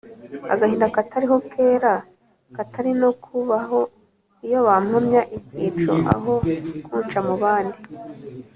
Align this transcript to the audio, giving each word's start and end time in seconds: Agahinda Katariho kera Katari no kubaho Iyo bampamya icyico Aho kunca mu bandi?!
Agahinda 0.53 0.93
Katariho 0.95 1.37
kera 1.51 1.93
Katari 2.55 2.91
no 3.01 3.09
kubaho 3.23 3.79
Iyo 4.45 4.59
bampamya 4.67 5.21
icyico 5.37 5.93
Aho 6.15 6.33
kunca 6.87 7.19
mu 7.27 7.35
bandi?! 7.43 7.79